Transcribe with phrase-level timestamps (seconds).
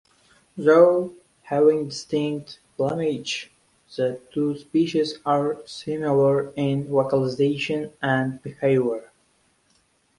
[0.57, 1.13] Though
[1.43, 3.51] having distinct plumage,
[3.95, 9.11] the two species are similar in vocalization and behavior.